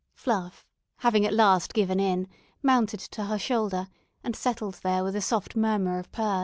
[0.15, 0.65] Fluff,
[1.01, 2.27] having at last given in,
[2.63, 3.87] mounted to her shoulder,
[4.23, 6.39] and settled there with a soft murmur of purrs.